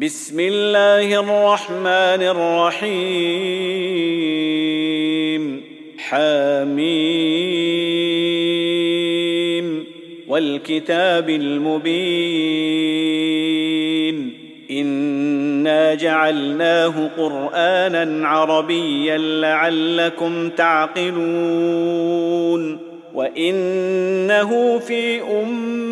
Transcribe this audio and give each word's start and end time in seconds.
بسم 0.00 0.40
الله 0.40 1.20
الرحمن 1.20 2.22
الرحيم. 2.22 2.92
حميم. 5.98 6.74
والكتاب 10.28 11.30
المبين. 11.30 11.98
إنا 14.70 15.94
جعلناه 15.94 17.10
قرآنا 17.18 18.28
عربيا 18.28 19.18
لعلكم 19.18 20.48
تعقلون. 20.48 22.78
وإنه 23.14 24.78
في 24.78 25.20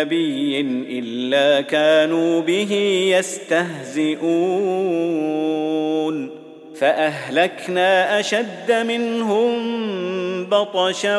نبي 0.00 0.60
إلا 0.98 1.60
كانوا 1.60 2.40
به 2.40 2.72
يستهزئون. 3.18 4.26
فأهلكنا 6.80 8.20
أشد 8.20 8.72
منهم 8.72 9.56
بطشا 10.44 11.18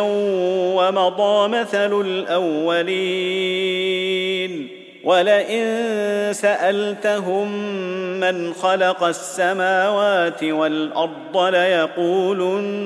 ومضى 0.75 1.47
مثل 1.47 2.01
الأولين. 2.01 3.57
ولئن 5.07 5.63
سألتهم 6.31 7.51
من 8.19 8.53
خلق 8.53 9.03
السماوات 9.03 10.43
والأرض 10.43 11.37
ليقولن 11.55 12.79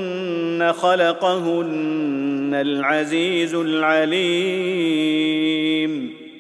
خلقهن 0.74 2.52
العزيز 2.54 3.56
العليم. 3.56 4.22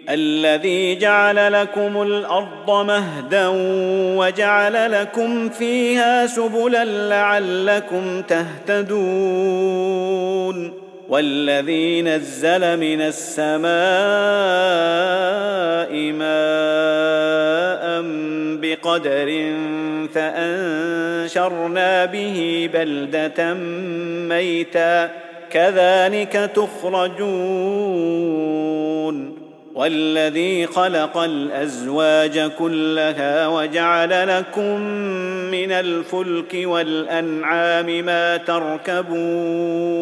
الذي 0.10 0.96
جعل 0.96 1.54
لكم 1.54 2.02
الأرض 2.02 2.86
مهدا 2.86 3.48
وجعل 4.18 4.92
لكم 4.92 5.50
فيها 5.50 6.28
سبلا 6.28 6.86
لعلكم 6.86 8.22
تهتدون. 8.22 9.22
والذي 11.12 12.02
نزل 12.02 12.80
من 12.80 13.02
السماء 13.02 13.72
ماء 16.12 18.02
بقدر 18.62 19.54
فأنشرنا 20.14 22.06
به 22.06 22.70
بلدة 22.74 23.54
ميتا. 24.30 25.10
كذلك 25.52 26.52
تخرجون. 26.56 28.32
والذي 29.76 30.68
خلق 30.68 31.18
الأزواج 31.18 32.52
كلها 32.60 33.48
وجعل 33.48 34.28
لكم 34.28 34.82
من 35.52 35.72
الفلك 35.72 36.54
والأنعام 36.54 37.86
ما 37.86 38.38
تركبون. 38.38 40.02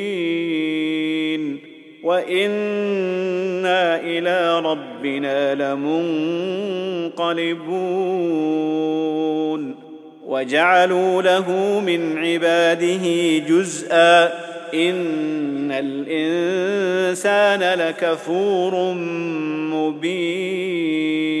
وأنا 2.03 3.99
إلى 3.99 4.59
ربنا 4.59 5.55
لمنقلبون 5.55 7.31
وجعلوا 10.27 11.21
له 11.21 11.79
من 11.79 12.17
عباده 12.17 13.37
جزءا 13.37 14.23
ان 14.73 15.71
الانسان 15.71 17.59
لكفور 17.79 18.93
مبين 19.73 21.40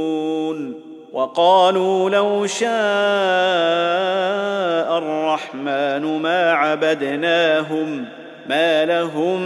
وقالوا 1.13 2.09
لو 2.09 2.47
شاء 2.47 2.71
الرحمن 4.97 6.21
ما 6.21 6.51
عبدناهم 6.51 8.05
ما 8.49 8.85
لهم 8.85 9.39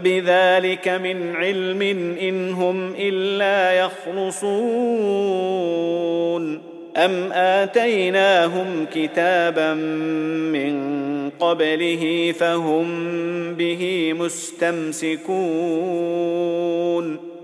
بذلك 0.00 0.88
من 0.88 1.36
علم 1.36 1.82
إن 2.20 2.52
هم 2.52 2.94
إلا 2.98 3.72
يخرصون 3.72 5.02
أم 6.96 7.32
آتيناهم 7.32 8.86
كتابا 8.94 9.74
من 9.74 11.30
قبله 11.30 12.34
فهم 12.38 12.86
به 13.54 14.12
مستمسكون. 14.18 15.32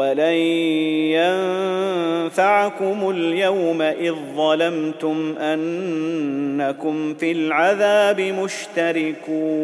ولن 0.00 0.34
ينفعكم 2.24 3.10
اليوم 3.10 3.82
اذ 3.82 4.14
ظلمتم 4.36 5.34
انكم 5.38 7.14
في 7.14 7.32
العذاب 7.32 8.20
مشتركون 8.20 9.60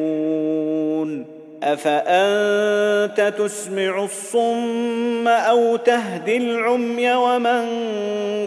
افانت 1.63 3.35
تسمع 3.39 4.05
الصم 4.05 5.29
أو 5.29 5.77
تهدي 5.77 6.37
العمي 6.37 7.13
ومن 7.15 7.67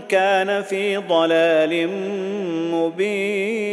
كان 0.09 0.61
في 0.61 0.97
ضلال 0.97 1.87
مبين 2.73 3.68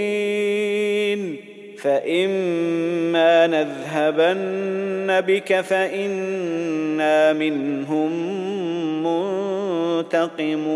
فاما 1.86 3.46
نذهبن 3.46 5.20
بك 5.20 5.60
فانا 5.60 7.32
منهم 7.32 8.12
منتقمون 10.02 10.66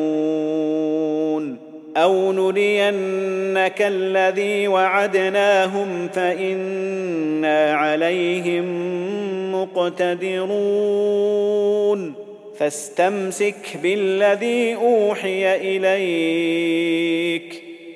أو 1.96 2.32
نرينك 2.32 3.82
الذي 3.82 4.68
وعدناهم 4.68 6.08
فانا 6.08 7.72
عليهم 7.72 8.64
مقتدرون 9.52 10.80
فاستمسك 12.58 13.78
بالذي 13.82 14.74
اوحي 14.74 15.56
اليك 15.76 17.69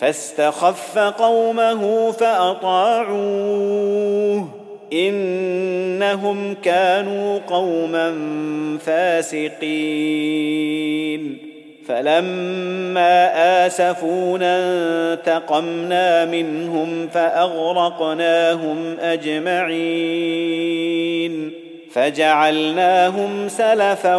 فاستخف 0.00 0.98
قومه 0.98 2.10
فأطاعوه. 2.10 3.18
إنهم 4.92 6.54
كانوا 6.54 7.38
قوما 7.38 8.14
فاسقين. 8.86 11.38
فلما 11.88 13.30
آسفونا 13.66 14.58
انتقمنا 15.12 16.24
منهم 16.24 17.08
فأغرقناهم 17.08 18.96
أجمعين. 19.00 20.48
فجعلناهم 21.92 23.48
سلفا 23.48 24.16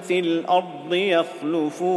في 0.00 0.18
الأرض 0.18 0.94
يخلفون. 0.94 1.96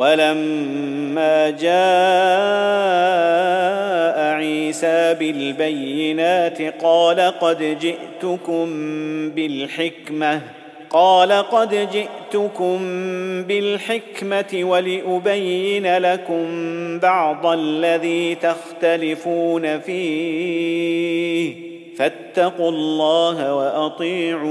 ولما 0.00 1.50
جاء 1.50 1.70
عيسى 4.34 5.14
بالبينات 5.14 6.62
قال 6.82 7.20
قد 7.20 7.78
جئتكم 7.80 8.66
بالحكمة 9.30 10.40
قال 10.90 11.32
قد 11.32 11.88
جئتكم 11.92 12.78
بالحكمة 13.42 14.60
ولأبين 14.64 15.96
لكم 15.98 16.46
بعض 16.98 17.46
الذي 17.46 18.34
تختلفون 18.34 19.80
فيه 19.80 21.54
فاتقوا 21.96 22.70
الله 22.70 23.54
وأطيعون. 23.54 24.50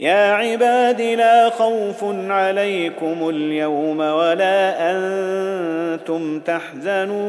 يا 0.00 0.32
عباد 0.32 1.00
لا 1.00 1.50
خوف 1.50 2.04
عليكم 2.28 3.28
اليوم 3.28 4.00
ولا 4.00 4.90
أنتم 4.92 6.40
تحزنون. 6.40 7.20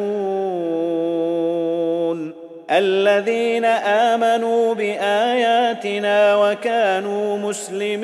الذين 2.72 3.66
آمنوا 3.66 4.74
بآياتنا 4.74 6.36
وكانوا 6.36 7.38
مسلمين. 7.38 8.02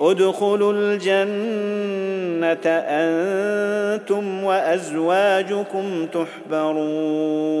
ادخلوا 0.00 0.72
الجنة 0.72 2.66
أنتم 2.66 4.44
وأزواجكم 4.44 6.06
تحبرون. 6.06 7.60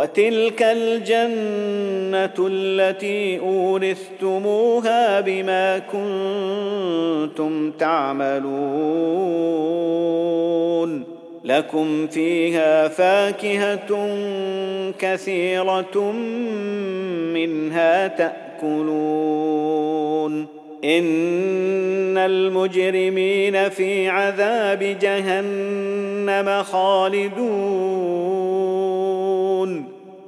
وتلك 0.00 0.62
الجنة 0.62 2.46
التي 2.48 3.38
أورثتموها 3.38 5.20
بما 5.20 5.78
كنتم 5.78 7.70
تعملون. 7.70 8.50
لكم 11.44 12.06
فيها 12.06 12.88
فاكهة 12.88 14.16
كثيرة 14.98 16.12
منها 17.34 18.08
تأكلون. 18.08 19.00
إن 20.84 22.18
المجرمين 22.18 23.68
في 23.68 24.08
عذاب 24.08 24.96
جهنم 25.00 26.62
خالدون. 26.62 27.90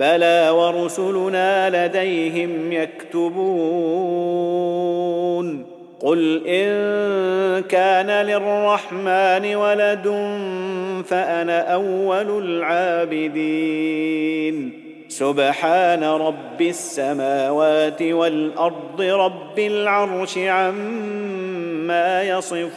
بلى 0.00 0.50
ورسلنا 0.50 1.86
لديهم 1.86 2.72
يكتبون. 2.72 3.36
قل 6.00 6.46
إن 6.46 7.62
كان 7.62 8.26
للرحمن 8.26 9.54
ولد 9.56 10.06
فأنا 11.06 11.60
أول 11.74 12.44
العابدين. 12.44 13.66
سبحان 15.08 16.04
رب 16.04 16.60
السماوات 16.60 18.02
والأرض 18.02 19.00
رب 19.00 19.58
العرش 19.58 20.38
عما 20.38 22.22
يصفون. 22.22 22.76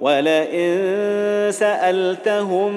ولئن 0.00 0.78
سألتهم 1.50 2.72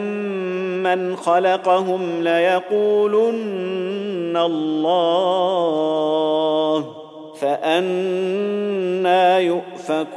من 0.84 1.16
خلقهم 1.16 2.24
ليقولن 2.24 4.38
الله 4.38 6.86
فأنا 7.40 9.40
يؤفكون. 9.40 10.10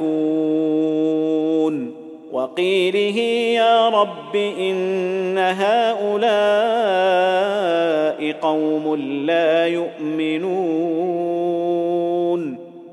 وقيله 2.31 3.17
يا 3.61 3.89
رب 3.89 4.35
إن 4.35 5.37
هؤلاء 5.37 6.23
قوم 8.41 8.95
لا 9.25 9.67
يؤمنون. 9.67 11.32